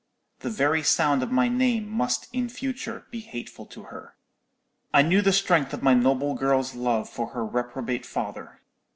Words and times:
The 0.39 0.49
very 0.49 0.81
sound 0.81 1.21
of 1.21 1.31
my 1.31 1.47
name 1.47 1.87
must 1.87 2.27
in 2.33 2.49
future 2.49 3.05
be 3.11 3.19
hateful 3.19 3.67
to 3.67 3.83
her. 3.83 4.15
"I 4.91 5.03
knew 5.03 5.21
the 5.21 5.31
strength 5.31 5.75
of 5.75 5.83
my 5.83 5.93
noble 5.93 6.33
girl's 6.33 6.73
love 6.73 7.07
for 7.07 7.27
her 7.33 7.45
reprobate 7.45 8.07
father. 8.07 8.61